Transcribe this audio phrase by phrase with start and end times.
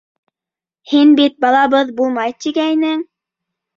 [0.93, 3.09] Һин бит балабыҙ булмай тигәйнең!